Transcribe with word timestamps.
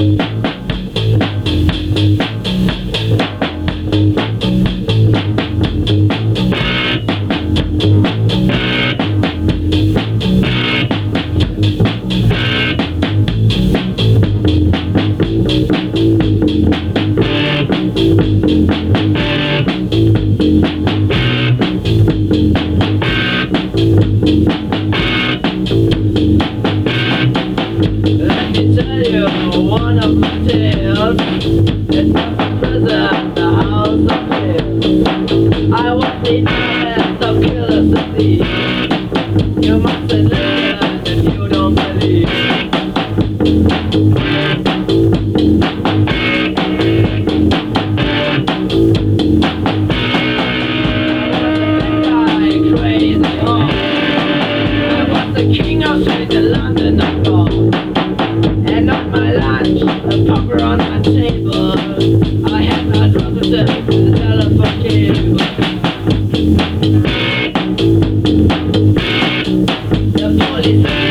Let 0.00 0.44
you 0.44 0.49
one 29.70 30.02
of 30.02 30.16
my 30.16 31.79
The 70.60 71.09